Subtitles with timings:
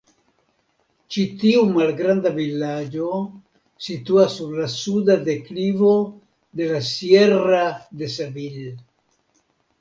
[1.15, 3.09] Ĉi tiu malgranda vilaĝo
[3.89, 5.93] situas sur la suda deklivo
[6.63, 7.61] de la "Sierra
[8.01, 8.67] de Sevil".